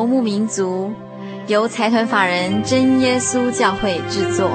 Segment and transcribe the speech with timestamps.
[0.00, 0.90] 游牧民族，
[1.46, 4.48] 由财团法人真耶稣教会制作，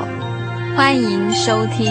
[0.76, 1.86] 欢迎收听。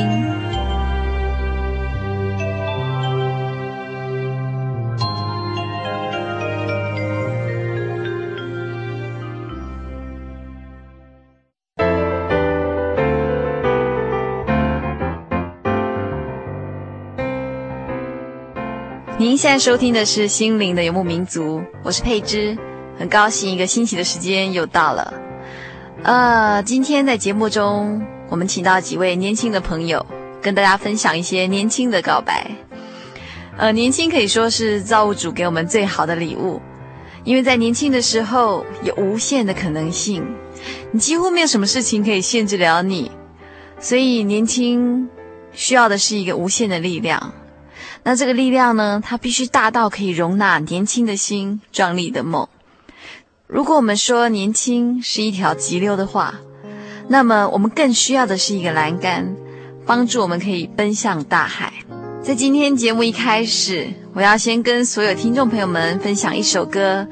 [19.16, 22.58] 您现在收听的是《心灵的游牧民族》，我是佩芝，
[22.98, 25.14] 很高兴一个星期的时间又到了。
[26.02, 30.04] 呃，今天在节目中，我们请到几位年轻的朋友，
[30.42, 32.50] 跟大家分享一些年轻的告白。
[33.56, 36.60] 呃，年轻可以说是造物主给我们最好的礼物，
[37.24, 40.24] 因为在年轻的时候有无限的可能性，
[40.92, 43.10] 你几乎没有什么事情可以限制了你，
[43.78, 45.08] 所以年轻
[45.52, 47.32] 需要的是一个无限的力量。
[48.02, 52.46] 那这个力量呢，它必须大到可以容纳年轻的心、壮丽的梦。
[53.46, 56.34] 如果我们说年轻是一条急流的话，
[57.08, 59.36] 那么我们更需要的是一个栏杆，
[59.84, 61.72] 帮助我们可以奔向大海。
[62.22, 67.06] 在今天节目一开始，我要先跟所有听众朋友们分享一首歌。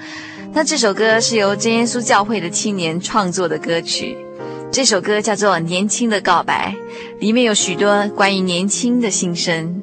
[0.54, 4.16] 那这首歌是由真耶稣教会的青年创作的歌曲，
[4.70, 6.74] 这首歌叫做《年轻的告白》，
[7.20, 9.82] 里面有许多关于年轻的心声。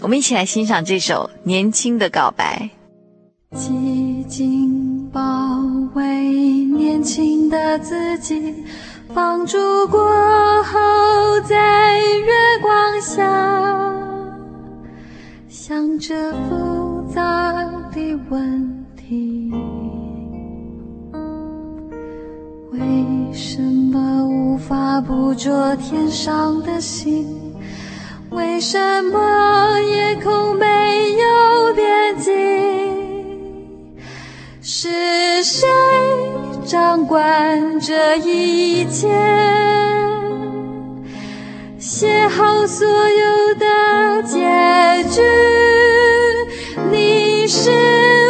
[0.00, 2.70] 我们一起来欣赏这首《年轻的告白》。
[3.58, 5.20] 寂静包
[5.94, 6.04] 围
[6.64, 8.64] 年轻的自己，
[9.14, 9.58] 放逐
[9.88, 10.00] 过
[10.62, 12.32] 后，在月
[12.62, 13.22] 光下，
[15.48, 17.52] 想着复杂
[17.92, 19.52] 的问题：
[22.70, 22.80] 为
[23.34, 27.26] 什么无法捕捉天上的星？
[28.30, 30.64] 为什么夜空没
[31.18, 32.71] 有边际？
[34.74, 34.88] 是
[35.44, 35.68] 谁
[36.64, 39.06] 掌管这一切？
[41.78, 44.38] 写好所有的结
[45.10, 45.20] 局？
[46.90, 48.21] 你是。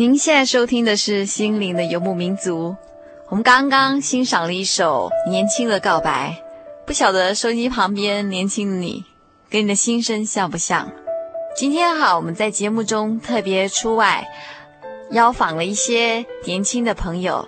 [0.00, 2.70] 您现在收听的是《心灵的游牧民族》，
[3.28, 6.42] 我们刚刚欣赏了一首《年轻的告白》，
[6.86, 9.04] 不晓得收音机旁边年轻的你，
[9.50, 10.90] 跟你的心声像不像？
[11.54, 14.26] 今天哈，我们在节目中特别出外
[15.10, 17.46] 邀访了一些年轻的朋友，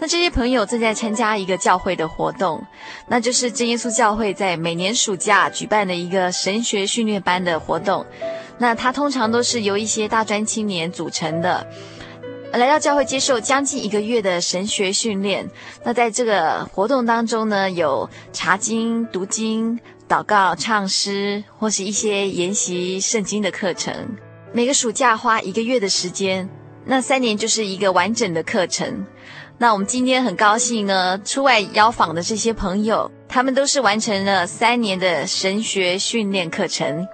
[0.00, 2.60] 那这些朋友正在参加一个教会的活动，
[3.06, 8.04] 那就是真耶稣教会在每年暑假举办的一个神学训练班的活动。
[8.58, 11.66] 那它通常都是由一些大专青年组成的，
[12.52, 15.48] 来到教会接受将近一个月的神学训练。
[15.82, 19.78] 那在这个活动当中呢，有查经、读经、
[20.08, 23.92] 祷告、唱诗，或是一些研习圣经的课程。
[24.52, 26.48] 每个暑假花一个月的时间，
[26.84, 29.04] 那三年就是一个完整的课程。
[29.58, 37.06] 那我们今天很高兴呢，出外邀访的这些朋友，他们都是完成了三年的神学训练课程。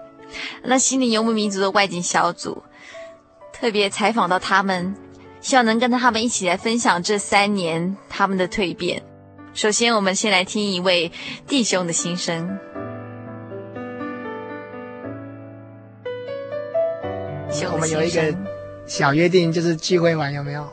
[0.62, 2.62] 那心灵游牧民族的外景小组
[3.52, 4.94] 特别采访到他们。
[5.40, 9.02] 希望能跟他们一起来分享这三年他们的蜕变。
[9.54, 11.10] 首先，我们先来听一位
[11.46, 12.58] 弟兄的心声。
[17.72, 18.36] 我们有一个
[18.86, 20.68] 小约定，就是聚会完有没有？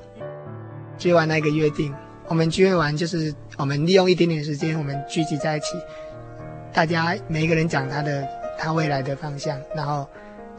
[0.98, 1.96] 聚会完那个约定，
[2.28, 5.68] 我们聚会完就是我们利用一点点时间，我们聚集在一起，
[6.74, 8.28] 大家每一个人讲他的
[8.58, 10.08] 他未来的方向，然后。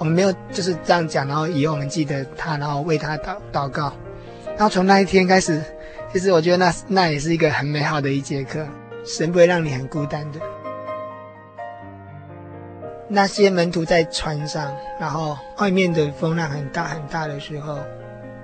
[0.01, 3.93] 我们没有就是这样讲，然后以后我们记得他，然后为他祷祷告。
[4.47, 5.61] 然后从那一天开始，
[6.13, 8.65] 其实我觉得那那也是一个很美好的一节课。
[9.05, 10.39] 神不会让你很孤单的。
[13.09, 17.81] 那些门徒在船上，然后外面的风浪很大很大的时候，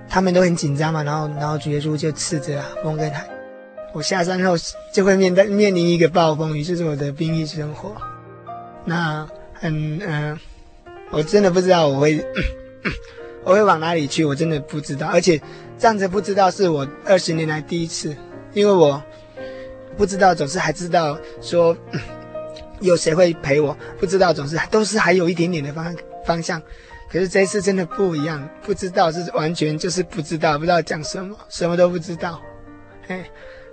[0.09, 1.05] 他们都很紧张嘛。
[1.05, 3.25] 然后然后主耶稣就斥责风跟海。
[3.93, 4.57] 我下山后
[4.93, 7.95] 就会面对面临一个暴风雨，这是我的兵役生活。
[8.85, 9.25] 那
[9.65, 10.39] 嗯嗯。
[11.11, 12.25] 我真的不知道我会，
[13.45, 15.07] 我会往哪里去，我真的不知道。
[15.09, 15.41] 而且
[15.79, 18.17] 这样子不知道是我二十年来第一次，
[18.53, 19.01] 因为我
[19.97, 21.77] 不知道总是还知道说
[22.81, 25.97] 有谁会陪我，不知道总是都是还有一点点的方
[26.27, 26.61] 方向。
[27.09, 32.43] 可是这一次真的不一样，不知道是完全就是不知道，不知道讲什么，什么都不知道。
[33.07, 33.25] 哎，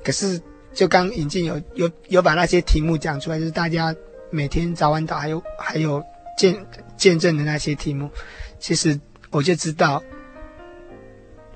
[0.03, 0.39] 可是
[0.73, 3.95] 就刚引进有有有把那些题目讲出来，就是大家
[4.31, 6.03] 每天早晚祷还有还有。
[6.37, 6.65] 见
[6.97, 8.09] 见证的那些题目，
[8.57, 8.99] 其实
[9.29, 10.01] 我就知道，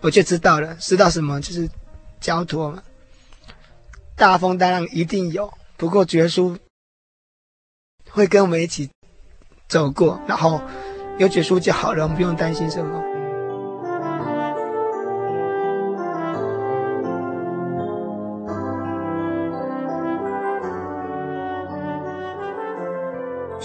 [0.01, 1.67] 我就知道了，知道什么就是
[2.19, 2.83] 交托嘛。
[4.15, 6.55] 大风大浪一定有，不过绝书
[8.11, 8.87] 会跟我们一起
[9.67, 10.61] 走过，然后
[11.17, 13.14] 有耶稣就好了，我们不用担心什么。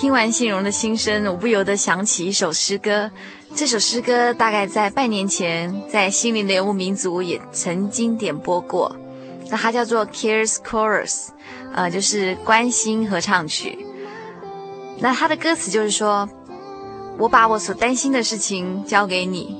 [0.00, 3.10] 听完信荣的心声，我不由得想起一首诗歌。
[3.54, 8.96] 这首诗歌大概在半年前，在心灵的游牧民族也曾经点播过。
[9.50, 11.10] 那它叫做《Cares Chorus》，
[11.74, 13.84] 呃，就是关心合唱曲。
[15.00, 16.26] 那它的歌词就是说
[17.20, 19.54] ：“我把我所担心的事情交给你，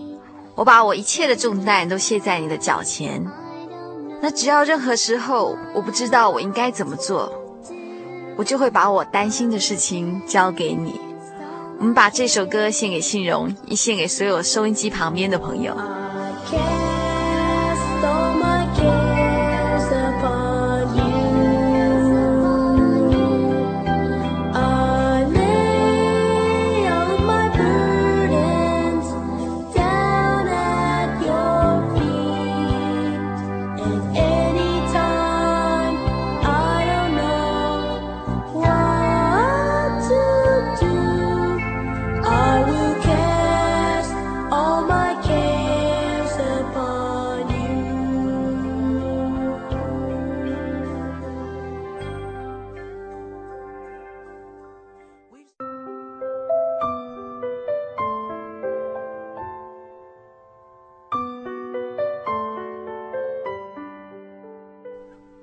[0.55, 3.23] 我把我一切的重担都卸在你的脚前。
[4.23, 7.31] 那只要任何时候我不知道我应该怎么做。”
[8.41, 10.99] 我就会把我担心的事情交给你。
[11.79, 15.77] 我们把这首歌献给信荣，也献给所有收音机旁边的朋友。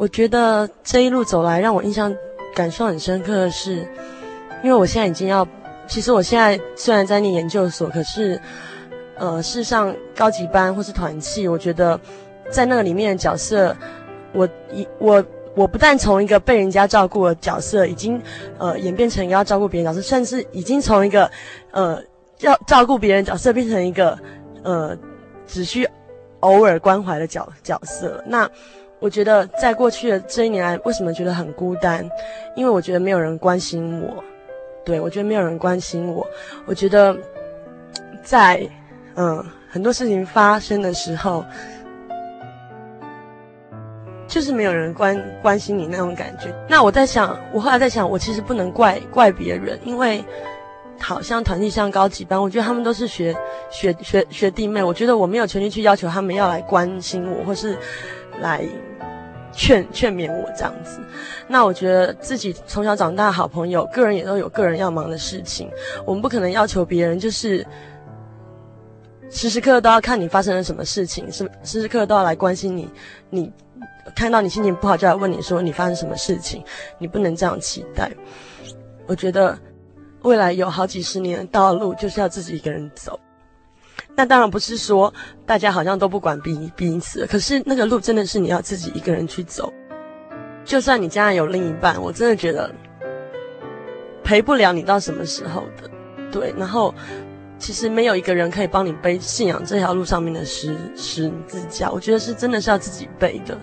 [0.07, 2.15] 我觉得这一路走来，让我印象
[2.55, 3.85] 感受很深刻的是，
[4.63, 5.45] 因为我现在已经要，
[5.85, 8.39] 其实我现在虽然在念研究所，可是，
[9.17, 11.99] 呃，事实上高级班或是团契，我觉得
[12.49, 13.75] 在那个里面的角色，
[14.31, 15.21] 我一我
[15.57, 18.17] 我不但从一个被人家照顾的角色，已经
[18.57, 21.29] 呃演变成要照顾别人角色，甚至已经从一个
[21.71, 22.01] 呃
[22.39, 24.17] 要照顾别人角色变成一个
[24.63, 24.97] 呃
[25.45, 25.85] 只需
[26.39, 28.23] 偶尔关怀的角角色。
[28.25, 28.49] 那。
[28.99, 32.09] 我觉得在过去的这一年来，为什么觉得很孤单？
[32.55, 34.23] 因为我觉得没有人关心我，
[34.83, 36.25] 对，我觉得没有人关心我。
[36.65, 37.15] 我觉得
[38.23, 38.67] 在
[39.15, 41.45] 嗯很多事情发生的时候，
[44.27, 46.51] 就是没有人关关心你那种感觉。
[46.67, 50.25] 那我在想，我后来在想，我其实不能怪怪别人，因为
[50.99, 53.35] 好像团体像高级班，我觉得他们都是学
[53.69, 57.77] 学学学弟妹，我觉得我没有权利去要求他们要来关心我，或是。
[58.41, 58.63] 来
[59.51, 60.99] 劝劝勉我这样子，
[61.47, 65.69] 那我觉得自己从小长大好朋友，个人也都有个人要忙的事情，
[66.05, 67.65] 我们不可能要求别人就是
[69.29, 72.89] 时时刻刻都要看你发生了什么事情，时时时刻刻都要来关心你。
[73.29, 73.51] 你
[74.15, 76.63] 看到你心情不好就来问你说你发生什么事情，
[76.97, 78.11] 你不能这样期待。
[79.07, 79.57] 我觉得
[80.21, 83.19] 未来有好几十年的道路就是要自己一个人走。
[84.17, 85.13] 那当然不是说
[85.45, 89.71] 大家好像都不管彼彼此，可是那个路真的是你要自己一个人去走。
[90.65, 92.69] 就算你将来有另一半，我真的觉得
[94.23, 95.89] 陪不了你到什么时候的。
[96.31, 96.93] 对，然后。
[97.59, 103.57] 其实没有一个人可以帮你背信仰这条路上面的十十字架，我觉得是真的是要自己背的。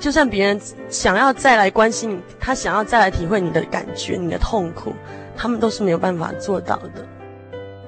[0.00, 4.92] 就算别人想要再来关心你，他想要再来体会你的感觉、你的痛苦，
[5.36, 7.06] 他们都是没有办法做到的。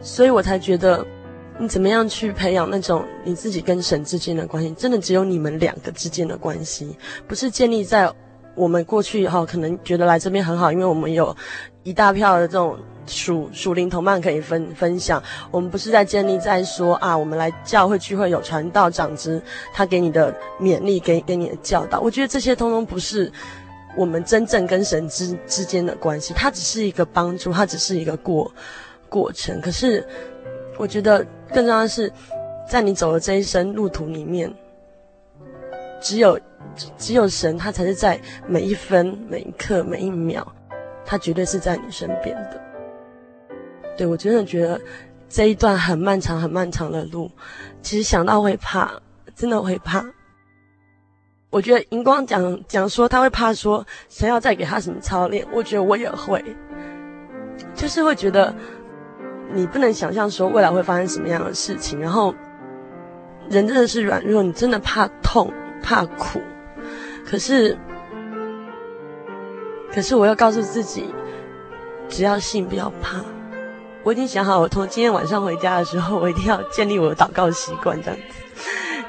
[0.00, 1.04] 所以我才觉得，
[1.58, 6.96] 你怎么样去培养那种你自己跟神之间的关系，真的只有你们两个之间的关系，
[7.26, 8.12] 不是建立在
[8.54, 11.37] 我们过去以后可能觉得来这边很好，因为我们有
[11.82, 12.76] 一大票的这种。
[13.06, 19.38] 属属灵同伴可以分分享，我们不是在建立在说啊，我们来教会聚会有传道长之，
[19.75, 23.30] 他给你的勉励，给给你的教导，我觉得这些通通不是
[23.94, 28.50] 我们真正跟神之之间的关系，它只是一个帮助，它只是一个过
[29.11, 29.61] 过程。
[29.61, 30.02] 可是
[30.78, 31.23] 我觉得
[31.54, 32.12] 更重要的是，
[32.68, 34.52] 在你走的这一生路途里面，
[36.00, 36.38] 只有
[36.99, 40.44] 只有神，他才是在每一分每一刻每一秒，
[41.04, 42.61] 他绝对是在你身边的。
[43.96, 44.80] 对，我真的觉得
[45.28, 47.30] 这一段很漫长、很漫长的路，
[47.80, 48.90] 其实想到会怕，
[49.37, 50.04] 真的会怕。
[51.50, 56.44] 我觉得荧光讲讲说他会怕说神要再给他什么操练，我觉得我也会，
[57.76, 58.52] 就是会觉得
[59.52, 62.34] 你不能想象说未来会发生什么样的事情，然后
[63.48, 66.40] 人真的是软弱，你真的怕痛、怕苦，
[67.26, 67.76] 可是，
[69.92, 71.12] 可是我要告诉自己，
[72.08, 73.20] 只要信，不要怕。
[74.02, 78.22] 我已经想好，我从今天晚上回家的时候，我一定要建立我的祷告习惯，这样子。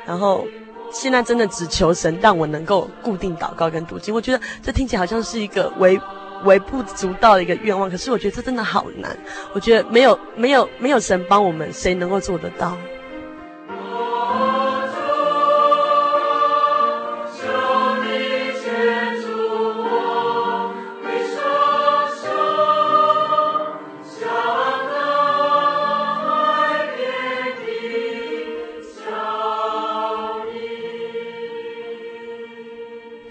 [0.05, 0.45] 然后
[0.91, 4.13] 现在真的只求神让我能够固定祷告跟读经。
[4.13, 5.99] 我觉得这听起来好像是一个微
[6.43, 9.17] 微不足道的一个愿望，可是我觉得这真的好难。
[9.53, 12.77] 我觉得没有没有没有神帮我们，谁能够做得到？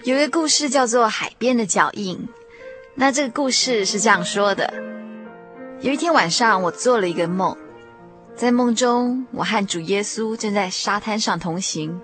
[0.03, 2.15] 有一个故事叫做《海边的脚印》，
[2.97, 4.73] 那这个故事是这样说的：
[5.81, 7.57] 有一天晚上，我做了一个梦，
[8.37, 11.99] 在梦中，我和主耶稣正在沙滩上同行。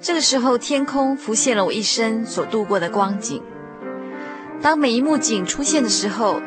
[0.00, 3.42] 这个时候，天空浮现了我一生所度过的光景。
[4.62, 6.40] 当每一幕景出现的时候，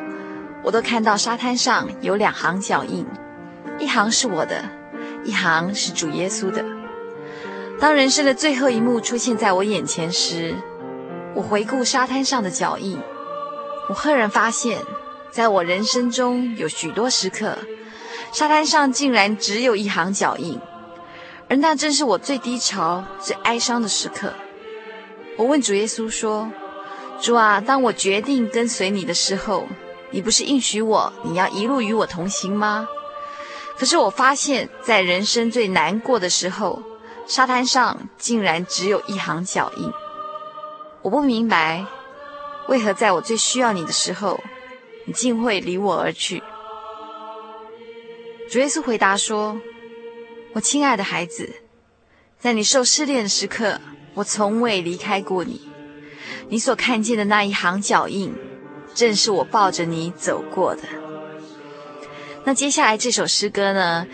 [0.64, 3.06] 我都看到沙滩上有两行脚印，
[3.78, 4.64] 一行是我的，
[5.24, 6.64] 一行是主耶稣的。
[7.78, 10.54] 当人生的最后一幕出现在我眼前时，
[11.34, 12.98] 我回顾沙滩上的脚印，
[13.88, 14.80] 我赫然发现，
[15.30, 17.58] 在我人生中有许多时刻，
[18.32, 20.58] 沙滩上竟然只有一行脚印，
[21.48, 24.32] 而那正是我最低潮、最哀伤的时刻。
[25.36, 26.50] 我问主耶稣说
[27.20, 29.66] ：“主啊，当我决定跟随你的时候，
[30.10, 32.88] 你不是应许我你要一路与我同行吗？
[33.78, 36.82] 可是我发现，在人生最难过的时候。”
[37.24, 39.92] 沙滩上竟然只有一行脚印，
[41.02, 41.86] 我不明白，
[42.68, 44.40] 为何在我最需要你的时候，
[45.06, 46.42] 你竟会离我而去。
[48.50, 49.60] 主耶稣回答说
[50.52, 51.50] ：“我亲爱的孩子，
[52.38, 53.80] 在你受试炼的时刻，
[54.14, 55.68] 我从未离开过你。
[56.48, 58.34] 你所看见的那一行脚印，
[58.94, 60.82] 正是我抱着你走过的。”
[62.44, 64.06] 那接下来这首诗歌呢，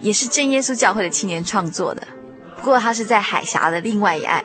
[0.00, 2.06] 也是真耶稣教会的青年创作的。
[2.56, 4.44] 不过，它是在海峡的另外一岸。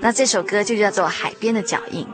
[0.00, 2.04] 那这首歌就叫做《海边的脚印》。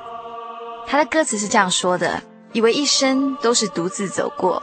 [0.87, 2.23] 他的歌词是这样说的：
[2.53, 4.63] 以为一生都是独自走过，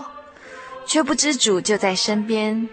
[0.85, 2.67] 却不知主就在身边；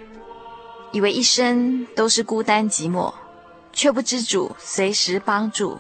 [0.93, 3.13] 以为一生都是孤单寂寞，
[3.73, 5.79] 却不知主随时帮助。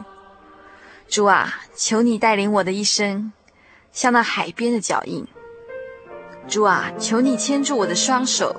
[1.08, 3.32] 主啊，求你带领我的一生，
[3.92, 5.26] 像那海边的脚印。
[6.48, 8.56] 主啊，求你牵住我的双手，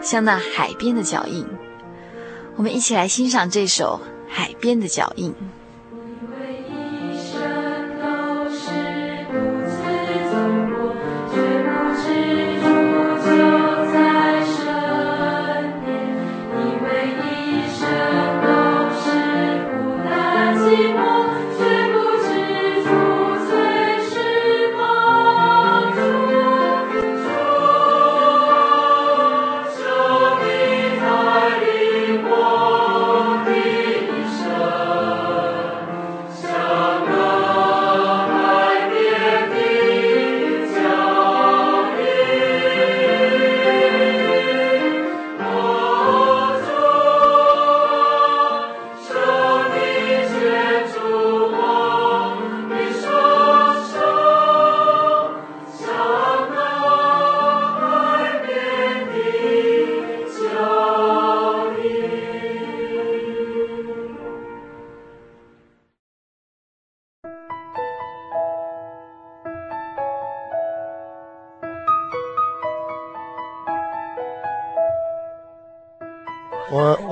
[0.00, 1.46] 像那海边的脚印。
[2.56, 4.00] 我们一起来欣赏这首
[4.32, 5.30] 《海边的脚印》。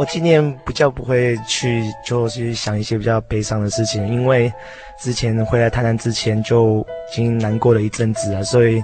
[0.02, 4.52] 我今年比较不会去，就去想一些比较悲伤的事情，因为
[4.98, 6.80] 之前回来台南之前就
[7.12, 8.82] 已经难过了一阵子了，所以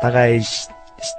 [0.00, 0.38] 大概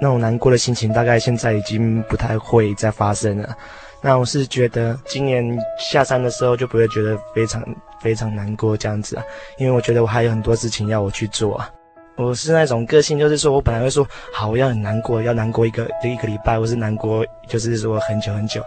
[0.00, 3.54] 那种难过的心情，大概现在已经不太会再发生了。
[4.00, 5.46] 那我是觉得今年
[5.78, 7.62] 下山的时候就不会觉得非常
[8.00, 9.22] 非常难过这样子啊，
[9.58, 11.68] 因为我觉得我还有很多事情要我去做啊。
[12.16, 18.62] 我是那种个性，就是说我本来会说好，我要很难过，要难过一个一个礼拜，或是难过，就是说很久很久。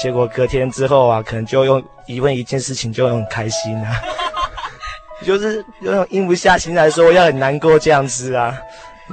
[0.00, 3.92] 结果隔天之后啊，可能就用一问一件事情就很开心啊，
[5.24, 8.56] 就是有种硬不下心来说要很难过这样子啊。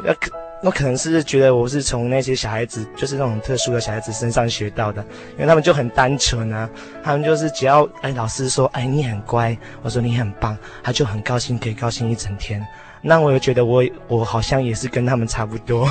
[0.03, 5.01] 那可那可能是觉得我是从那些小孩子，就是那种特殊的小孩子身上学到的，
[5.33, 6.69] 因为他们就很单纯啊，
[7.03, 12.65] 他们就是只要哎老师说哎你很乖，我说你很棒，他就很高兴，可以高兴一整天。
[13.01, 15.87] 那我又觉得我我好像也是跟他们差不多，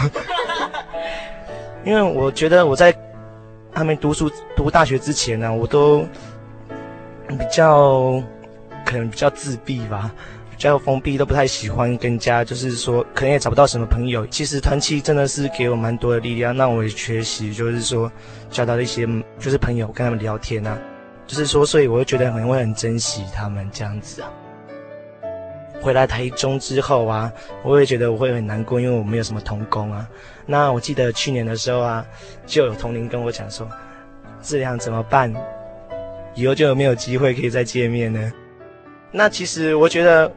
[1.84, 2.92] 因为我觉得我在
[3.74, 6.06] 他们读书读大学之前呢、我都
[7.28, 8.22] 比较
[8.86, 10.10] 可能比较自闭吧，
[10.50, 14.24] 比较封闭，都不太喜欢跟人家，就是说可能也找不到什么朋友。
[14.28, 18.10] 其实团契真的是给我蛮多的力量，让我也学习，就是说
[18.50, 19.06] 交到一些
[19.40, 20.78] 就是朋友，跟他们聊天啊，
[21.26, 24.30] 就是说，所以我会觉得可能会很珍惜他们这样子啊。
[25.80, 27.32] 回来台中之后啊，
[27.62, 30.08] 我也觉得我会很难过，因为我没有什么同工啊。
[30.46, 32.04] 那我记得去年的时候啊，
[32.46, 33.68] 就有同龄跟我讲说，
[34.42, 35.32] 这样怎么办？
[36.34, 38.32] 以后就有没有机会可以再见面呢？
[39.10, 40.30] 那其实我觉得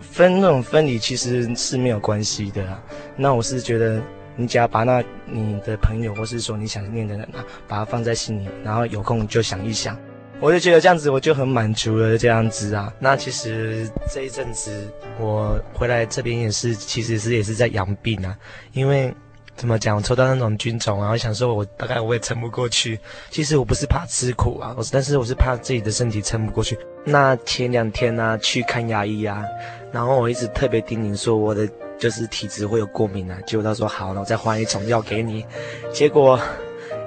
[0.00, 2.82] 分那种分离其实是没有关系的啊。
[3.16, 4.00] 那我是觉得，
[4.36, 9.98] 你只要把那你的朋友或是说你想念的人啊，把它放在心里，然后有空就想一想。
[10.40, 12.90] 我就觉得这样子我就很满足了，这样子啊。
[12.98, 18.34] 那其实这一阵子我回来这边也是，其实是也是在养病啊。
[18.72, 19.14] 因为
[19.54, 22.98] 怎么讲，我抽到那种菌种啊，我想说我大概我也撑不过去。
[23.28, 26.78] 其实我不是怕吃苦啊，我是但是我是怕自己的身体撑不过去。
[27.04, 29.44] 那前两天呢、啊，去看牙医啊，
[29.92, 33.38] 然后我一直特别叮咛说我的就是体质会有过敏啊。
[33.46, 35.44] 结果他说好，那我再换一种药给你。
[35.92, 36.40] 结果。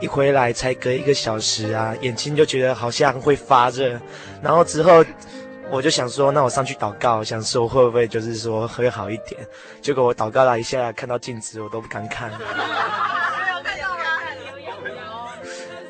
[0.04, 3.98] 一回来才隔一个小时啊，眼睛就觉得好像会发热，
[4.42, 5.02] 然后之后
[5.72, 9.40] 我就想说，那我上去祷告，想说会不会就是说会好一点。
[9.82, 12.30] 结果我祷告了一下，看到镜子我都不敢看。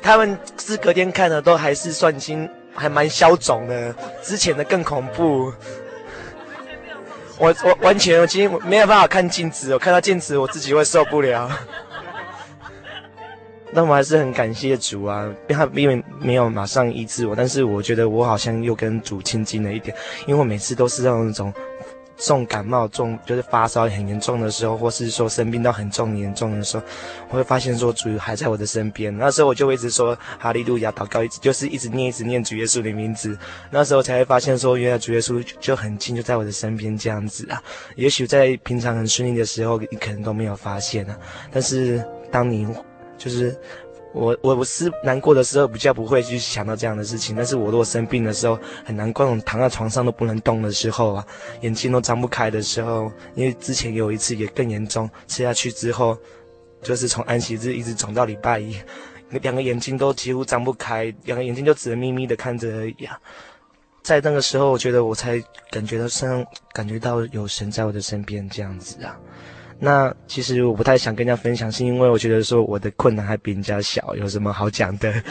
[0.00, 5.52] 他们是隔天看的，都还是算清，还蛮消肿的，之前的更恐怖。
[7.36, 11.50] 我我完全我今天没有办法看镜子，我看到镜子我自己会受不了。
[13.74, 19.94] 但我还是很感谢主啊，因为他因为没有马上医治我，但是我觉得我好像又跟主亲近了一点，
[20.26, 21.52] 因为我每次都是那种
[22.16, 26.84] 重感冒、重就是发烧很严重的时候，或是说生病到很重严重的时候，
[27.30, 29.14] 我会发现说主还在我的身边。
[29.18, 33.36] 那时候我就一直说哈利路亚祷告，一直就是一直念一直念主耶稣的名字。
[33.68, 37.60] 那时候才会发现说，原来主耶稣就很近，就在我的身边这样子啊。
[37.96, 41.18] 也许在平常很顺利的时候，你可能都没有发现啊，
[41.50, 42.68] 但是当你。
[43.16, 43.56] 就是
[44.12, 51.26] 我我我是难过的时候比较不会去想到这样的事情，但是我如果生病的时候很难过，躺在床上都不能动的时候啊，
[51.62, 56.16] 眼睛都张不开的时候，因为之前有一次也更严重，吃下去之后，
[56.82, 58.76] 就是从安息日一直肿到礼拜一，
[59.42, 63.18] 两个眼睛都几乎张不开，两个眼睛就只能眯眯的看着而已啊。
[64.02, 69.18] 在那个时候，我觉得我才感觉到身，感觉到有神在我的身边这样子啊。
[69.78, 75.12] 那其实我不太想跟人家分享，是因为我觉得说我的困难还比人家小，有什么好讲的？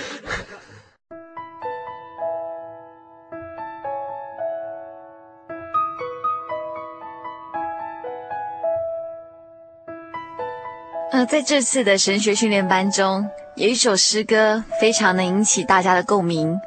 [11.12, 16.60] 呃，在这次的神学训练班中，有一首诗歌非常能引起大家的共鸣。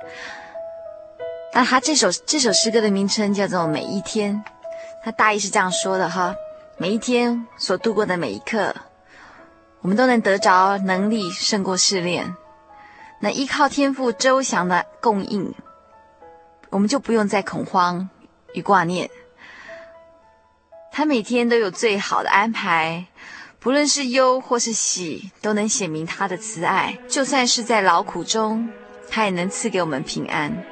[1.52, 4.34] 那他这首这首诗歌的名称叫做《每一天》，
[5.02, 6.34] 他大意是这样说的哈。
[6.78, 8.74] 每一天所度过的每一刻，
[9.80, 12.36] 我们都能得着能力胜过试炼。
[13.18, 15.54] 那依靠天父周详的供应，
[16.68, 18.10] 我们就不用再恐慌
[18.52, 19.08] 与挂念。
[20.92, 23.06] 他每天都有最好的安排，
[23.58, 26.98] 不论是忧或是喜，都能显明他的慈爱。
[27.08, 28.68] 就算是在劳苦中，
[29.08, 30.62] 他也能赐给我们平安。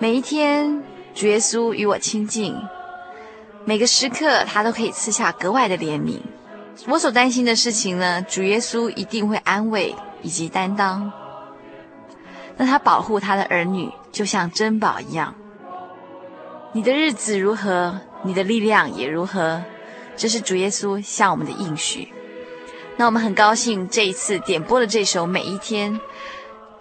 [0.00, 0.82] 每一天，
[1.14, 2.60] 主耶稣与我亲近。
[3.66, 6.20] 每个时刻，他都可以赐下格外的怜悯。
[6.86, 11.10] 我所担心的事情呢，主耶稣一定会安慰以及担当。
[12.56, 15.34] 那他保护他的儿女，就像珍宝一样。
[16.72, 19.62] 你的日子如何，你的力量也如何。
[20.16, 22.12] 这是主耶稣向我们的应许。
[22.96, 25.92] 那我们很高兴这一次点播的这首《每一天》，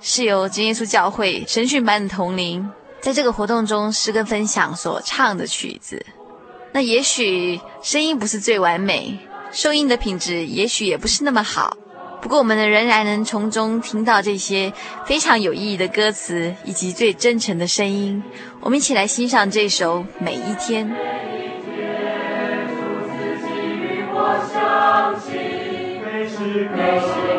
[0.01, 2.69] 是由真耶稣教会神训班的童龄
[2.99, 6.05] 在这个活动中诗歌分享所唱的曲子。
[6.73, 9.19] 那也许声音不是最完美，
[9.51, 11.77] 收音的品质也许也不是那么好，
[12.19, 14.73] 不过我们呢仍然能从中听到这些
[15.05, 18.23] 非常有意义的歌词以及最真诚的声音。
[18.59, 20.89] 我们一起来欣赏这首《每一天》。
[26.35, 27.32] 天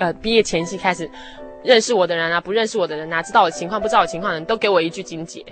[0.00, 1.08] 呃，毕业前夕开始，
[1.62, 5.44] 认识我的人啊，不认识我的人啊，知道我情况不知道我情况的人都给我一句金姐，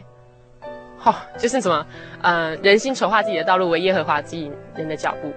[0.97, 1.87] 好、就是什么，
[2.23, 5.31] 呃，人心筹划自己的道路，为耶和华指引人的脚步。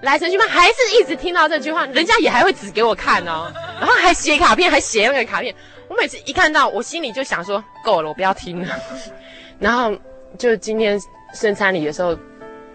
[0.00, 5.54] 来神训班还是一直听到这句话，人家也还会指给我看哦， 然后还写卡片，还写那个卡片。
[5.88, 8.74] 我每次一看到，我心里就想说，够了，我不要听了。
[9.60, 9.94] 然后
[10.38, 10.98] 就今天
[11.34, 12.16] 圣餐礼的时候，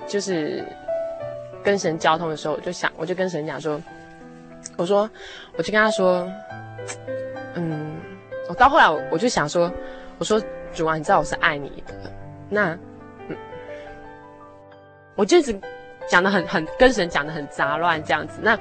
[0.07, 0.63] 就是
[1.63, 3.81] 跟神交通的时候，我就想，我就跟神讲说。
[4.77, 5.09] 我说，
[5.57, 6.31] 我就跟他说，
[7.55, 7.95] 嗯，
[8.47, 9.71] 我到后来我我就想说，
[10.19, 10.41] 我说
[10.73, 11.93] 主啊，你知道我是爱你的，
[12.49, 12.77] 那，
[15.15, 15.59] 我就一直
[16.07, 18.39] 讲的很很跟神讲的很杂乱这样子。
[18.41, 18.57] 那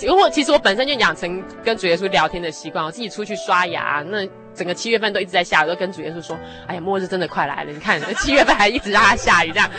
[0.00, 9.70] 如果其实我本身就养成跟主耶稣聊天的习惯，我自己出去刷牙，那整个七月份都一直在下雨，都跟主耶稣说，哎呀，末日真的快来了，你看 七月份还一直让它下雨这样，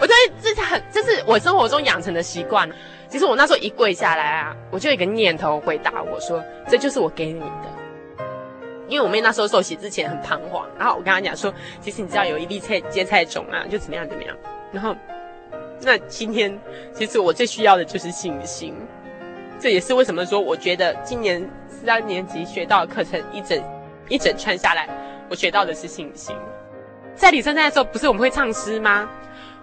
[0.00, 2.68] 我觉得这是很这是我生活中养成的习惯。
[3.14, 8.26] 其实我那时候一跪下来啊，我就有一个念头回答我说：“这就是我给你的。”
[8.90, 14.36] 因为我妹那时候受洗之前很彷徨，然后我跟她讲说：“其实你知道有一粒菜芥菜种啊，就怎么样怎么样。”
[14.72, 14.96] 然后
[15.82, 16.58] 那今天
[16.92, 18.74] 其实我最需要的就是信心，
[19.60, 23.62] 这也是为什么说我觉得今年三年级学到的课程一整
[24.08, 24.88] 一整串下来，
[25.30, 26.34] 我学到的是信心。
[27.14, 29.08] 在礼圣餐的时候，不是我们会唱诗吗？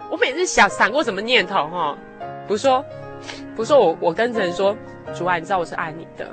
[0.10, 1.98] 我每次想闪过什么念头哈，
[2.48, 2.82] 不是说。
[3.62, 4.76] 不是说我，我跟神说，
[5.14, 6.28] 主啊，你知道我是爱你的，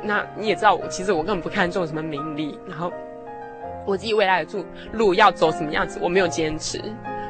[0.00, 2.92] 那你也知道我，其实我根本不看重什么名利，然后
[3.84, 6.80] 我自己未来的路路要走什么样子，我没有坚持，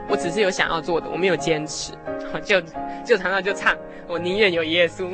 [0.07, 1.95] 我只是有想要做的，我没有坚持，
[2.45, 2.61] 就
[3.07, 3.75] 就常常就唱，
[4.07, 5.09] 我宁愿有耶稣，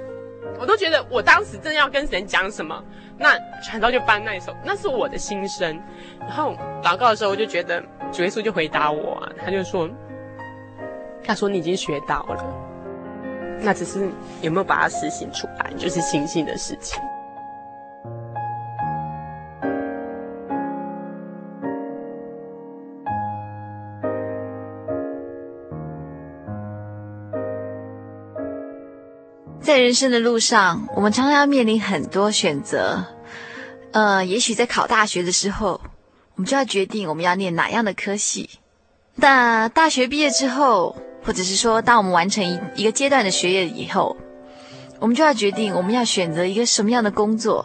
[0.58, 2.82] 我都觉得我当时正要跟神讲什么，
[3.18, 5.78] 那传道就搬那一首，那是我的心声，
[6.18, 7.78] 然后祷告的时候，我就觉得
[8.10, 9.86] 主耶稣就回答我啊，他就说，
[11.22, 12.69] 他说你已经学到了。
[13.62, 17.00] 那只是有没有把它实行出来，就是信心的事情。
[29.60, 33.04] 在人生的路上，我们常常要面临很多选择。
[33.92, 35.80] 呃，也许在考大学的时候，
[36.34, 38.50] 我们就要决定我们要念哪样的科系。
[39.14, 44.16] 那大学毕业之后，或者是说，当我们完成一一个阶段的学业以后，
[44.98, 47.64] 我们就要决定我们要选择一个什么样的工作，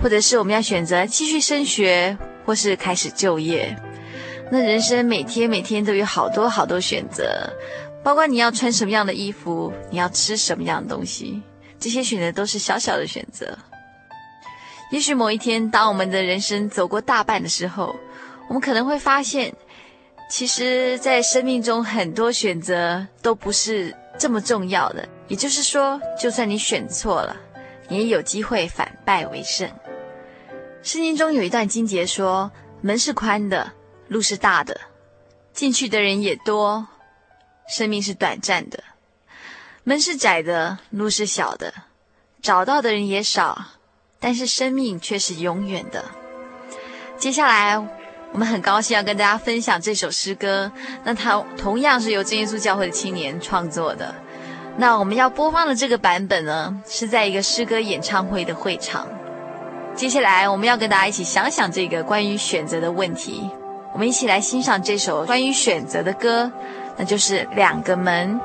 [0.00, 3.76] 或者是我们要选择继续升学，或是开始就业。
[4.50, 7.52] 那人生每天每天都有好多好多选择，
[8.02, 11.42] 包括你要穿什么样的衣服，你要吃什么样的东西，
[11.78, 13.58] 这些选择都是小小的选择。
[14.90, 17.94] 也许某一天，当我们的人生走过大半的时候，
[18.48, 19.52] 我们可能会发现。
[20.28, 25.08] 其实，在生命中，很多选择都不是这么重要的。
[25.26, 27.34] 也就是说，就算你选错了，
[27.88, 29.68] 你也有机会反败为胜。
[30.82, 32.50] 圣经中有一段经节说
[32.82, 33.72] ：“门是宽的，
[34.08, 34.78] 路是大的，
[35.52, 36.86] 进去的人也多，
[37.68, 38.84] 生命是短暂的。”
[39.84, 41.72] 门是窄的，路是小的，
[42.42, 43.58] 找到的人也少，
[44.20, 46.04] 但是生命却是永远的。
[47.16, 47.97] 接下来，
[48.32, 50.70] 我们很高兴要跟大家分享这首诗歌。
[51.04, 54.14] 那它同样是由真耶稣教会的青年创作的。
[54.76, 59.08] 那我们要播放的这个版本呢，是在一个诗歌演唱会的会场。
[59.94, 63.50] 接下来，我们要跟大家一起想想这个关于选择的问题。
[63.92, 66.52] 我们一起来欣赏这首关于选择的歌，
[66.96, 68.40] 那就是《两个门》。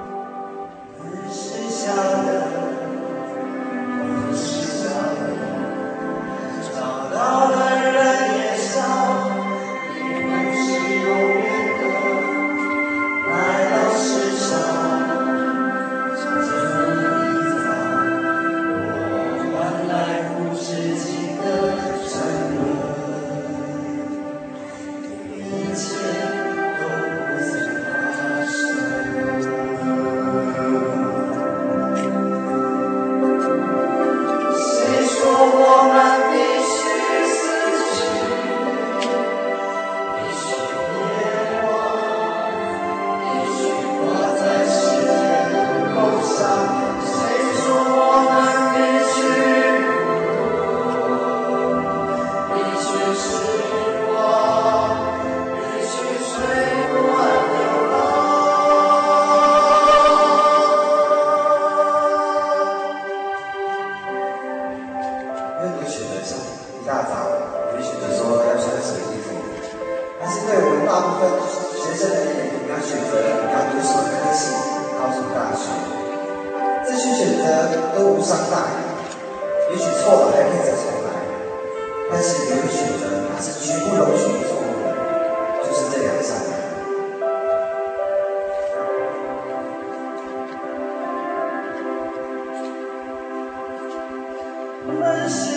[95.16, 95.53] 我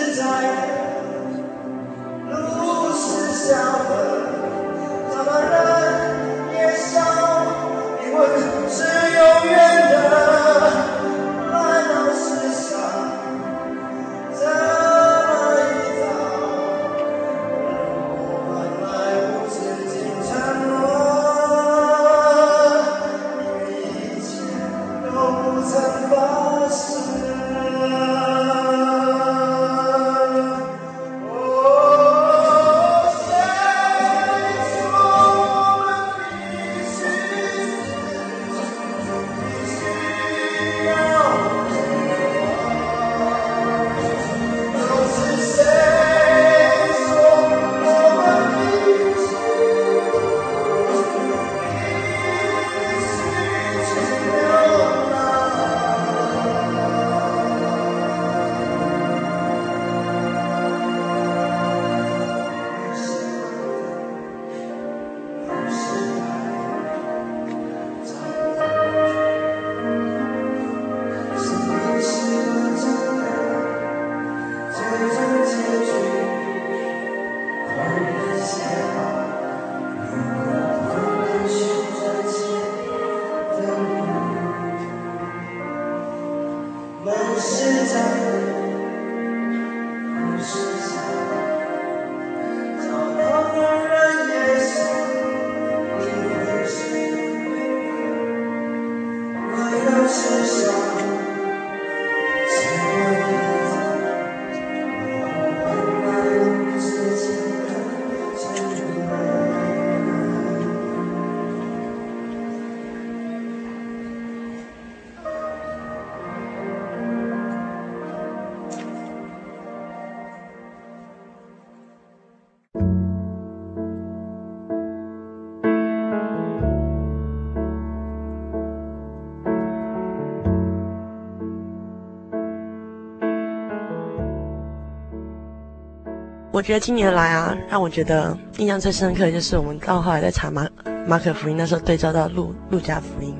[136.66, 140.66] 觉得今年来啊，让我觉得印象最深刻的就是我们到后来在查马
[141.06, 143.36] 马可福音那时候对照到路路加福音，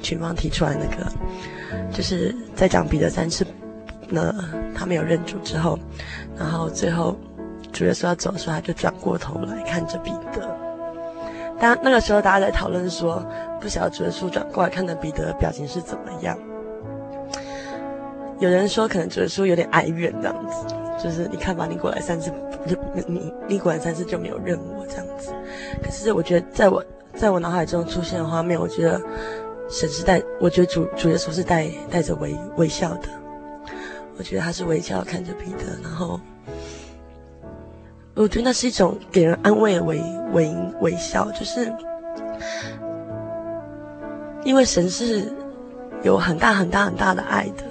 [0.00, 1.12] 群芳提出来那个，
[1.92, 3.46] 就是在讲彼得三次，
[4.08, 4.34] 那
[4.74, 5.78] 他没有认主之后，
[6.38, 7.14] 然后最后
[7.70, 10.48] 主耶稣要走的时候，他就转过头来看着彼得。
[11.58, 13.22] 当那个时候大家在讨论说，
[13.60, 16.34] 不晓得主耶稣转过来看着彼得的表情是怎么样。
[18.38, 22.32] 有人说可能主耶稣有点哀怨这样子，就是你看吧，你过来三次。
[22.66, 25.32] 就你你果然三次就没有认我这样子，
[25.82, 29.00] 可是我觉得在我在我脑海中出现的画面，我觉得
[29.68, 33.08] 神是带，我觉得主主耶稣是带带着微微笑的，
[34.18, 36.20] 我觉得他是微笑看着彼得，然后
[38.14, 40.00] 我觉得那是一种给人安慰的微
[40.32, 41.72] 微微笑，就是
[44.44, 45.32] 因为神是
[46.02, 47.64] 有很大很大很大的爱的，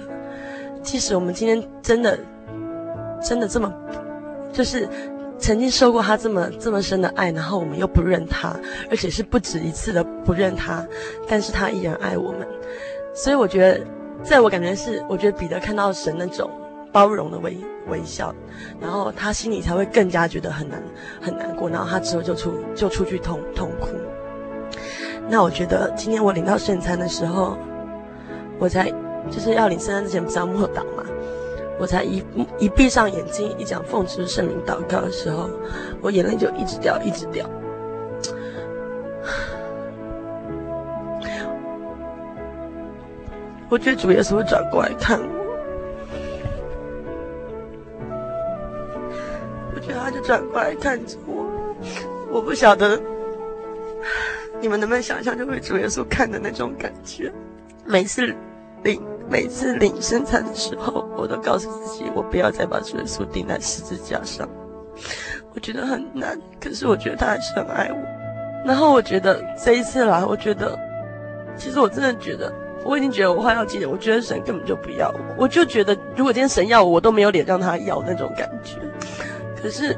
[0.82, 2.18] 即使我们今天真的
[3.22, 3.72] 真的这么
[4.52, 4.88] 就是。
[5.42, 8.54] 曾经受过他这么这么深的爱，然后我们又不认他，
[8.90, 10.86] 而且是不止一次的不认他，
[11.26, 12.46] 但是他依然爱我们，
[13.14, 13.80] 所以我觉得，
[14.22, 16.50] 在我感觉是，我觉得彼得看到神那种
[16.92, 17.56] 包容的微
[17.88, 18.34] 微笑，
[18.78, 20.82] 然后他心里才会更加觉得很难
[21.22, 23.88] 很难过，然后他之后就出就出去痛痛哭。
[25.26, 27.56] 那我觉得今天我领到圣餐的时候，
[28.58, 28.90] 我才
[29.30, 31.02] 就是要领圣餐之前不是要默祷嘛。
[31.80, 32.22] 我才一
[32.58, 35.48] 一闭上眼睛，一讲奉主圣名祷告的时候，
[36.02, 37.48] 我眼泪就一直掉，一直掉。
[43.70, 45.24] 我觉得主耶稣会转过来看我，
[49.74, 51.46] 我觉得他就转过来看着我。
[52.30, 53.00] 我不晓得
[54.60, 57.32] 你们能不能想象，就会主耶稣看的那种感觉。
[57.86, 58.34] 每次
[58.82, 59.00] 领。
[59.30, 64.48] 每次领圣餐的时候，我都告诉自己，我不要再把主耶稣钉在十字架上。
[65.54, 67.96] 我觉得很难，可是我觉得他还是很爱我。
[68.66, 70.76] 然后我觉得这一次来，我觉得，
[71.56, 72.52] 其实我真的觉得，
[72.84, 75.20] 我已经觉得我快要记得，我觉得神根本就不要我。
[75.38, 78.78] 我就觉得，如果今天神要我，我都没有脸让他要那种感觉。
[79.62, 79.96] 可是，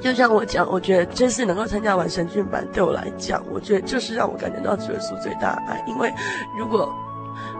[0.00, 5.84] 就像我讲，我觉得这次能够参加完神训班，对我来讲，我觉得就是让我感觉到主耶稣最大的爱。
[5.86, 6.12] 因为
[6.58, 6.90] 如果，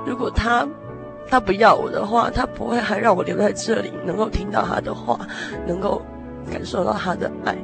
[0.06, 0.66] 如果他。
[1.28, 5.18] 他不要我的话，他不会还让我留在这里，能够听到他的话，
[5.66, 6.00] 能够
[6.50, 7.56] 感受到他的爱。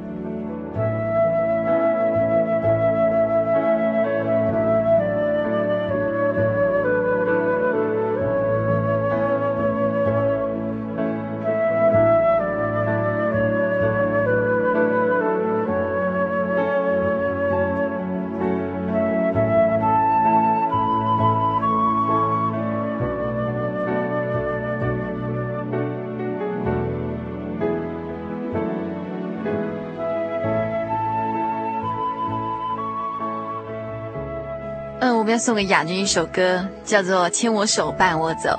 [35.31, 38.49] 要送给雅君一首歌，叫做《牵我手，伴我走》。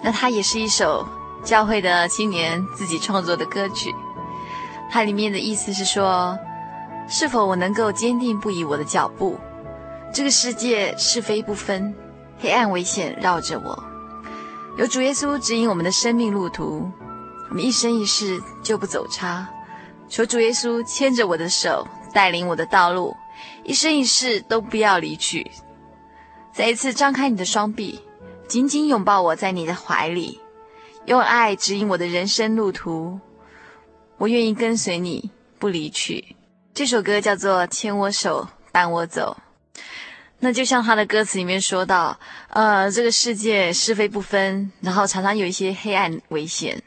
[0.00, 1.04] 那它也是一首
[1.42, 3.92] 教会的青年自己创作的歌曲。
[4.88, 6.38] 它里面的意思是说，
[7.08, 9.36] 是否我能够坚定不移我的脚步？
[10.12, 11.92] 这个世界是非不分，
[12.38, 13.82] 黑暗危险绕着我。
[14.78, 16.88] 有主耶稣指引我们的生命路途，
[17.50, 19.48] 我们一生一世就不走差。
[20.08, 23.16] 求主耶稣牵着我的手，带领我的道路，
[23.64, 25.50] 一生一世都不要离去。
[26.54, 27.98] 再一次张开你的双臂，
[28.46, 30.40] 紧紧拥抱我在你的怀里，
[31.06, 33.18] 用爱指引我的人生路途。
[34.18, 36.36] 我愿意跟随你，不离去。
[36.72, 39.36] 这首歌叫做《牵我手，伴我走》。
[40.38, 46.80] 那就像他的歌词里面说到，呃，这个世界是非不分，然后常常有一些黑暗危险。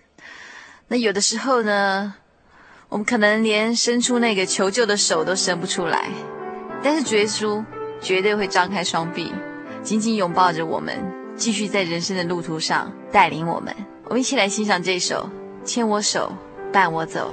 [0.88, 2.16] 那有的时候呢，
[2.88, 6.10] 我们可能连伸出那个求救的手都伸不出来，
[6.82, 7.66] 但是主耶稣
[8.00, 9.34] 绝对会张开双臂。
[9.84, 10.96] 紧紧拥抱着我们，
[11.36, 13.76] 继续在人生的路途上带领我们。
[14.06, 15.30] 我们一起来欣赏这首
[15.66, 16.32] 《牵我手，
[16.72, 17.32] 伴我走》。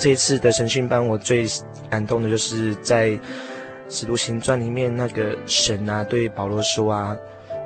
[0.00, 1.46] 这一次的神训班，我最
[1.90, 3.08] 感动的就是在
[3.90, 7.14] 《使徒行传》里面那个神啊，对保罗说啊，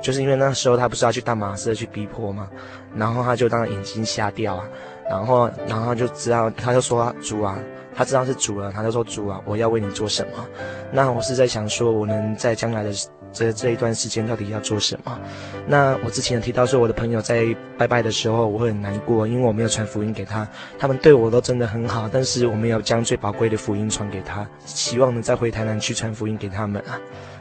[0.01, 2.49] 就是因为那时候他不是要去大马色去逼迫嘛，
[2.93, 4.67] 然后他就当眼睛瞎掉啊，
[5.09, 7.57] 然后然后就知道，他就说主啊，
[7.95, 10.45] 他知道是主了，他就说主啊，我要为你做什么？
[10.91, 12.91] 那我是在想说，我能在将来的。
[13.33, 15.19] 这这一段时间到底要做什么？
[15.67, 20.47] 那我之前提到说，我的朋友在拜拜的时候，我会很难过，因为我没有传福音给他。
[20.79, 26.97] 他们对我都真的很好，但是我没有将最宝贵的福音传给他，希望能再回台南去传福音给他们啊。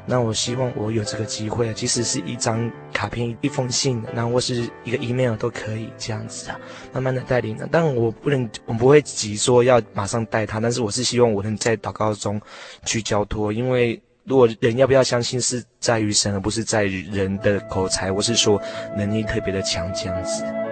[0.07, 6.59] 那我希望我有这个机会，即使是一张卡片、一封信，然后或是一个 email 都可以这样子啊，
[6.93, 7.59] 慢慢的带领。
[7.71, 12.41] 但我不能，我不会急说要马上带他，但是我是希望我能在祷告中
[12.85, 14.01] 去交托，因为。
[14.27, 18.59] 如果人要不要相信，是在于神，而不是在于人的口才，或是说
[18.97, 20.64] 能力特别的强这样子。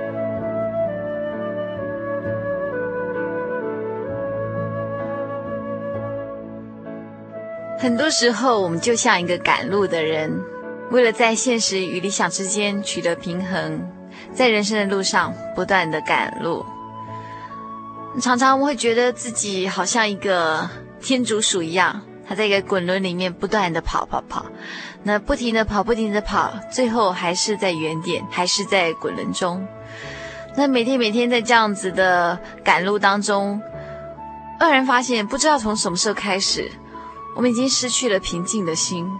[7.82, 10.40] 很多时候，我们就像一个赶路的人，
[10.92, 13.84] 为了在现实与理想之间取得平衡，
[14.32, 16.64] 在人生的路上不断的赶路。
[18.20, 20.70] 常常我会觉得自己好像一个
[21.00, 22.00] 天竺鼠一样。
[22.24, 24.46] 它在一个滚轮里面不断的跑跑跑，
[25.02, 29.66] 那不停的跑，不停的跑，最后还是在原点，还是在滚轮中。
[30.54, 33.60] 那每天每天在这样子的赶路当中，
[34.60, 36.70] 愕然发现，不知道从什么时候开始，
[37.34, 39.10] 我们已经失去了平静的心。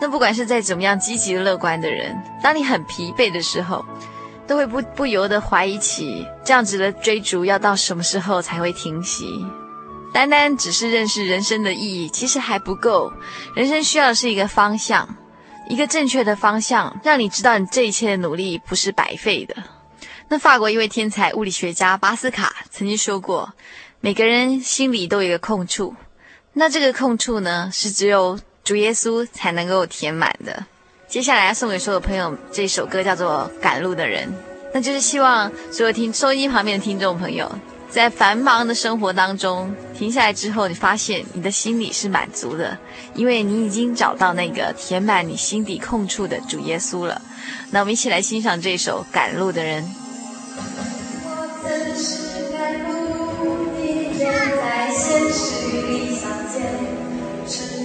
[0.00, 3.84] 那不管是再怎么样积极乐观的人，当你很疲惫的时候，
[4.46, 9.26] 都会不不由得怀疑起这样子的追逐要到什么时候才会停息。
[10.12, 13.12] 单单只是认识人生的意义，其实还不够。
[13.54, 15.16] 人生需要的是一个方向，
[15.68, 19.56] 一个正确的方向，让你知道你这一切的努力不是白费的。
[20.28, 23.52] 那法国一位天才物理学家巴斯卡曾经说过，
[24.00, 25.94] 每个人心里都有一个空处，
[26.56, 30.64] 那这个空处呢，是只有主耶稣才能够填满的。
[31.08, 34.28] 接下来要送给所有朋友这首歌叫做《赶路的人》，
[34.72, 37.50] 那就是希望所有听收音旁边的听众朋友。
[37.90, 42.76] 在繁忙的生活当中停下来之后，你发现你的心里是满足的，
[43.14, 47.22] 因为你已经找到那个填满你心底空处的主耶稣了。
[47.70, 49.84] 那我们一起来欣赏这首《赶路的人》。
[51.24, 53.84] 我曾是赶路的
[54.24, 55.93] 人，在现实，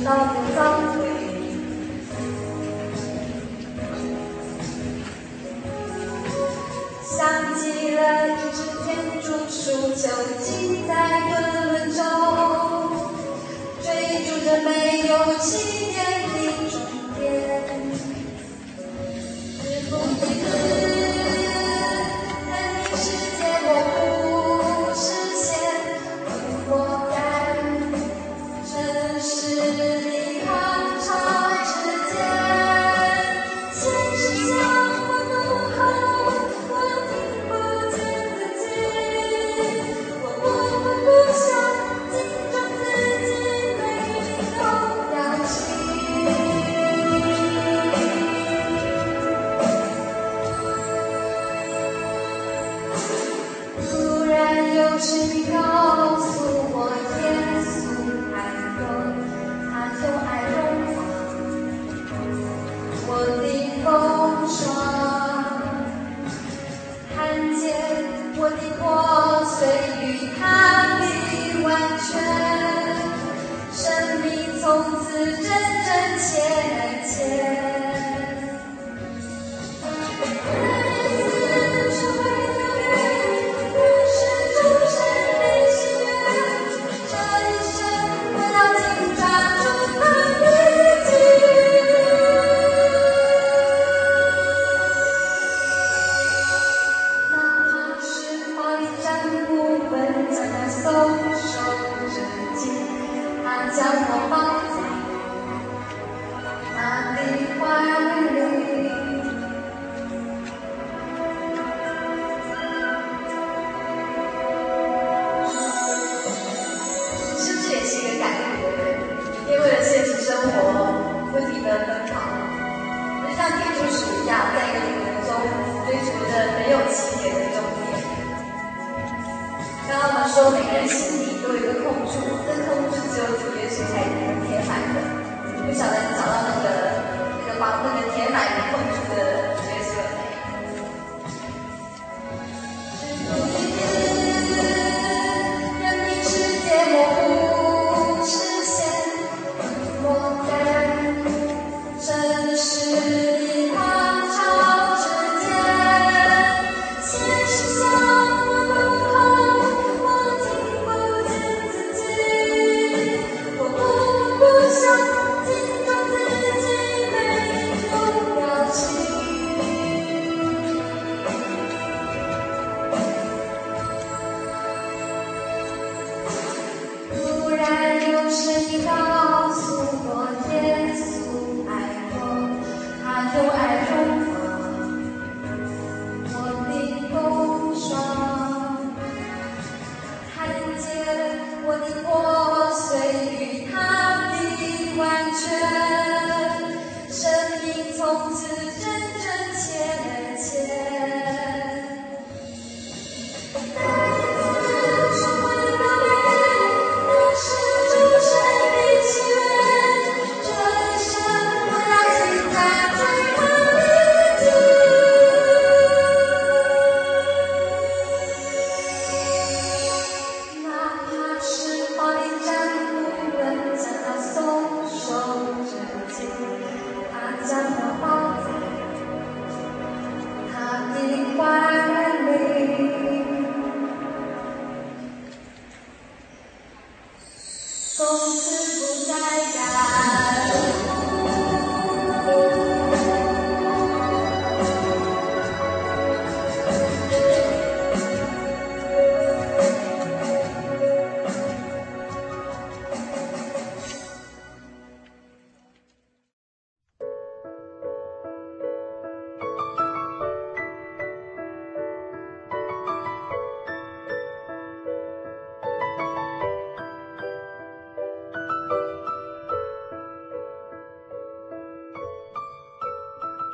[0.09, 0.59] 迟到又早
[0.95, 0.97] 退，
[7.03, 7.17] 想
[7.59, 7.99] 起了
[8.29, 8.57] 一只。
[9.51, 10.07] 树就
[10.41, 10.91] 近在
[11.27, 11.31] 滚
[11.65, 11.99] 轮中，
[13.81, 13.87] 追
[14.25, 14.69] 逐着没
[15.07, 15.47] 有起
[15.91, 15.97] 点
[16.29, 16.35] 的
[16.69, 16.73] 终
[17.15, 17.19] 点，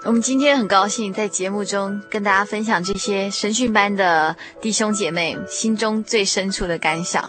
[0.05, 7.27] 我们今天很高兴在节目中跟大家分享这些神训班的弟兄姐妹心中最深处的感想。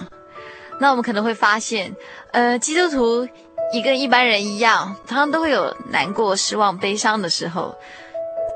[0.79, 1.97] 那我们可能会发现，
[2.33, 3.27] 呃，基督徒
[3.73, 7.75] 也跟一般人一样，常常都会有难过、失望、悲伤的时候，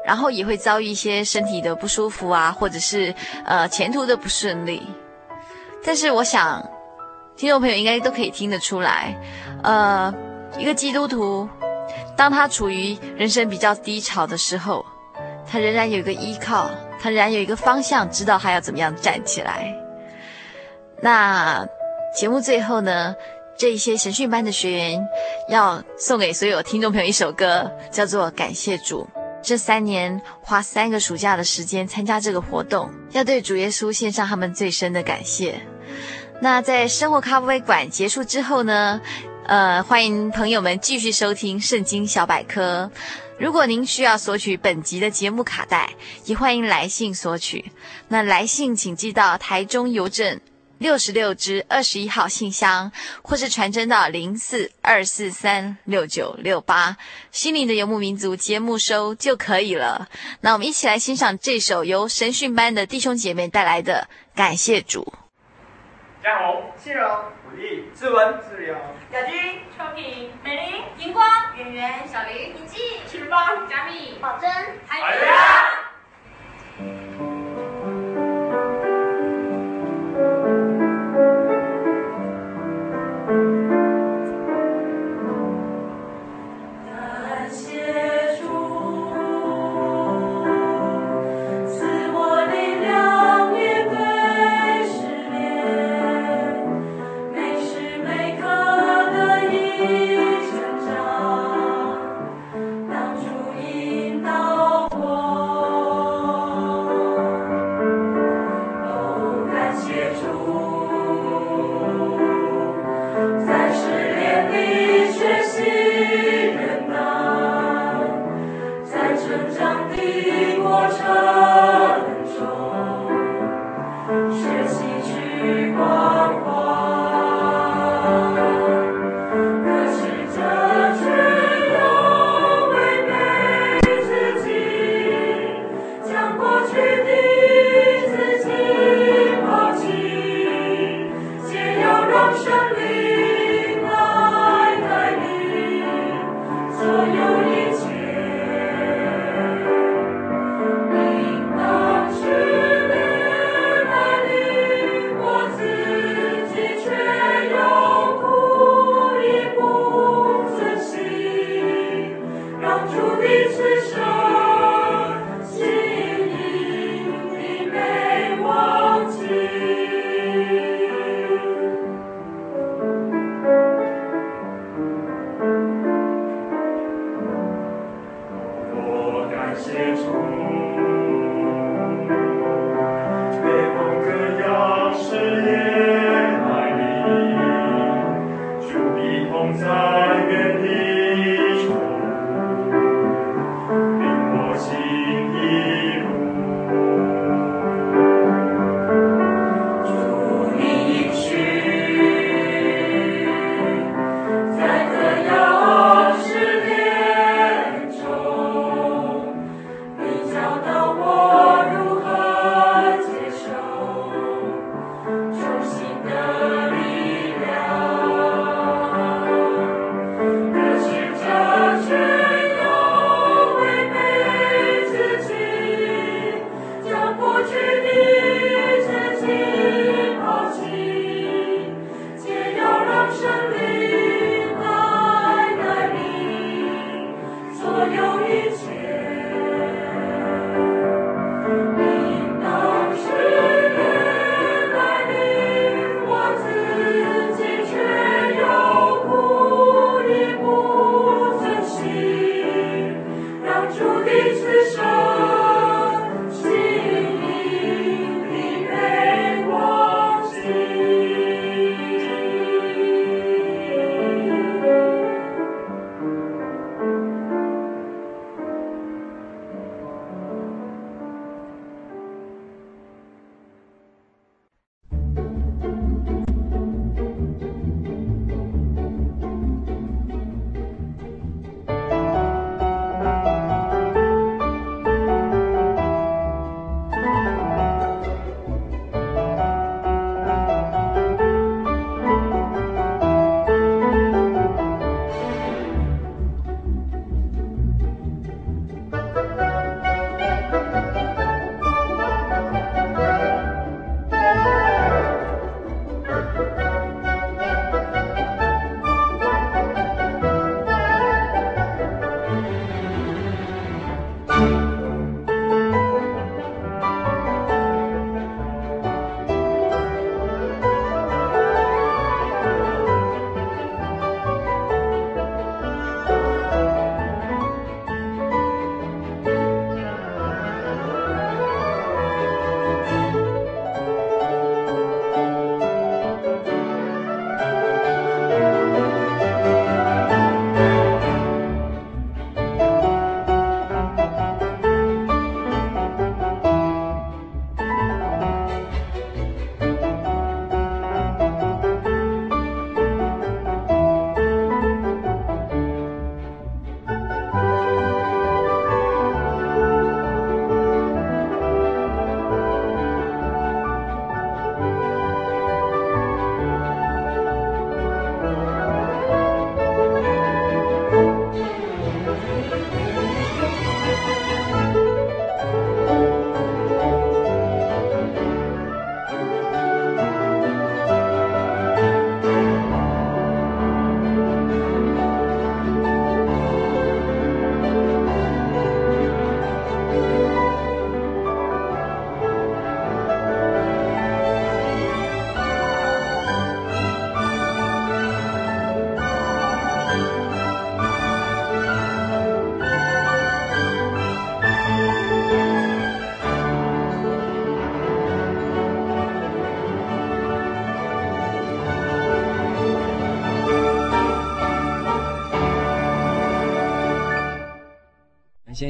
[0.06, 3.14] 然后也会遭遇一些身体的不舒服啊，或者是
[3.46, 4.82] 呃前途的不顺利。
[5.82, 6.62] 但是我想，
[7.38, 9.18] 听众朋友应该都可以听得出来，
[9.62, 10.12] 呃，
[10.58, 11.48] 一个基督徒。
[12.20, 14.84] 当他处于人生比较低潮的时候，
[15.50, 19.74] 他仍然有一个依靠，他仍然有一个方向，知道他要怎么样站起来。
[21.00, 21.66] 那
[22.14, 23.14] 节目最后呢，
[23.56, 25.02] 这一些神训班的学员
[25.48, 29.08] 要送给所有听众朋友一首歌，叫做《感谢主》。
[29.42, 35.58] 这三年花三个暑假的时间参加这个活动，要对主耶稣献上他们最深的感谢。
[36.42, 39.00] 那在生活咖啡馆结束之后呢，
[39.50, 42.88] 呃，欢迎朋友们继续收听《圣经小百科》。
[43.36, 45.90] 如果您需要索取本集的节目卡带，
[46.24, 47.72] 也欢迎来信索取。
[48.06, 50.40] 那来信请寄到台中邮政
[50.78, 52.92] 六十六支二十一号信箱，
[53.22, 56.96] 或是传真到零四二四三六九六八，
[57.32, 60.08] 心灵的游牧民族节目收就可以了。
[60.42, 65.12] 那我们一起来欣赏这首由神训班的弟兄姐妹带来的《感谢主》。
[66.22, 67.10] 嘉宏、谢荣、
[67.46, 68.74] 武力、志文、志友、
[69.10, 74.50] 雅君、秋萍、美玲、荧光、圆圆、小林、以季、七八、佳蜜、宝珍、
[74.86, 75.79] 海月。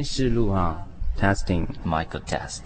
[0.01, 0.79] 先试录啊
[1.21, 1.67] ，testing。
[1.87, 2.61] Michael test，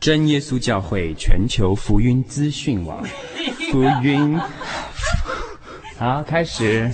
[0.00, 3.04] 真耶稣教会全球福音资讯网，
[3.70, 4.40] 福音，
[5.98, 6.90] 好，开始。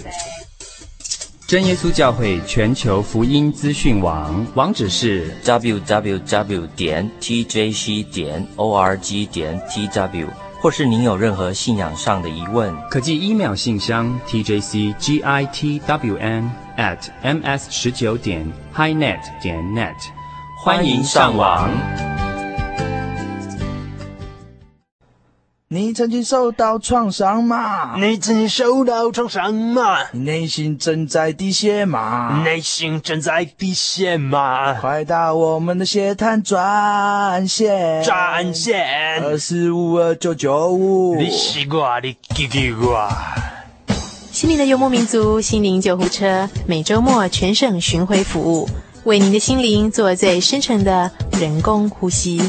[1.46, 10.26] 真耶稣教会全球福音资讯网网址是 www 点 tjc 点 org 点 tw，
[10.62, 15.64] 或是您有任何信仰上的疑问，可寄 email 信箱 tjcgitwn
[16.76, 19.96] at ms 十九点 highnet 点 net，
[20.64, 21.68] 欢迎上网。
[25.92, 27.98] 你曾经受到创伤吗？
[27.98, 29.98] 你曾经受到创伤吗？
[30.12, 32.40] 你内心正在滴血吗？
[32.42, 34.72] 内心正在滴血吗？
[34.80, 41.14] 快打我们的血滩专线，专线二四五二九九五。
[41.16, 43.10] 你西瓜，你给给我。
[44.30, 48.66] 心灵的游牧民族，心灵救护车，每周末全省巡回服务，
[49.04, 52.40] 为您的心灵做最深沉的人工呼吸。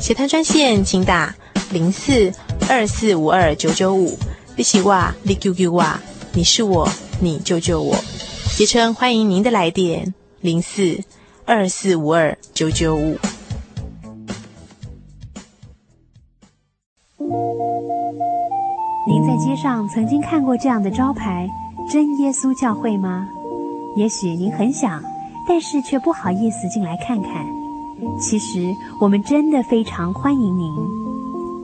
[0.00, 1.34] 血滩专线，请打
[1.70, 2.32] 零四。
[2.68, 4.18] 二四五二九九五，
[4.56, 5.84] 你是我，你救救我，
[6.34, 6.88] 你是我，
[7.20, 7.94] 你救救我。
[8.56, 10.98] 杰称欢迎您的来电，零四
[11.44, 13.16] 二四五二九九五。
[19.06, 21.48] 您在街上曾经看过这样的招牌
[21.88, 23.28] “真耶稣教会”吗？
[23.96, 25.00] 也许您很想，
[25.48, 27.46] 但是却不好意思进来看看。
[28.20, 31.05] 其实我们真的非常欢迎您。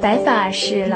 [0.00, 0.95] 白发是老